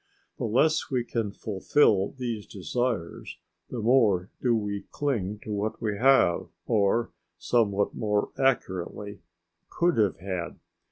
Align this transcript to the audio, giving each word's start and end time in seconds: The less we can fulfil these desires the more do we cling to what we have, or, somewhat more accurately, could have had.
The 0.39 0.45
less 0.45 0.89
we 0.89 1.03
can 1.03 1.31
fulfil 1.31 2.15
these 2.17 2.47
desires 2.47 3.37
the 3.69 3.77
more 3.81 4.31
do 4.41 4.55
we 4.55 4.85
cling 4.89 5.37
to 5.43 5.53
what 5.53 5.79
we 5.79 5.95
have, 5.99 6.47
or, 6.65 7.11
somewhat 7.37 7.93
more 7.93 8.31
accurately, 8.35 9.21
could 9.69 9.97
have 9.99 10.17
had. 10.17 10.57